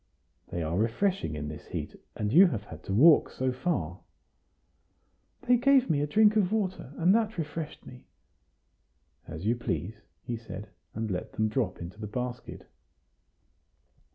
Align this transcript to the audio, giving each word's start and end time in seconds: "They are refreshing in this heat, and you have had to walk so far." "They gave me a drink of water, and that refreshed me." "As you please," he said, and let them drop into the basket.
"They 0.47 0.63
are 0.63 0.79
refreshing 0.79 1.35
in 1.35 1.47
this 1.47 1.67
heat, 1.67 1.95
and 2.15 2.33
you 2.33 2.47
have 2.47 2.63
had 2.63 2.81
to 2.85 2.91
walk 2.91 3.29
so 3.29 3.51
far." 3.51 3.99
"They 5.43 5.57
gave 5.57 5.91
me 5.91 6.01
a 6.01 6.07
drink 6.07 6.35
of 6.35 6.51
water, 6.51 6.91
and 6.97 7.13
that 7.13 7.37
refreshed 7.37 7.85
me." 7.85 8.07
"As 9.27 9.45
you 9.45 9.55
please," 9.55 10.01
he 10.23 10.37
said, 10.37 10.69
and 10.95 11.11
let 11.11 11.33
them 11.33 11.49
drop 11.49 11.79
into 11.79 11.99
the 12.01 12.07
basket. 12.07 12.65